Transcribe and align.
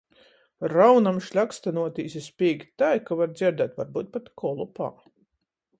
Raunam 0.71 1.19
šļakstynuotīs 1.25 2.17
i 2.21 2.23
spīgt 2.31 2.67
tai, 2.83 2.91
ka 3.11 3.21
var 3.21 3.31
dzierdēt 3.37 3.79
varbyut 3.83 4.13
pat 4.17 4.37
Kolupā. 4.45 4.91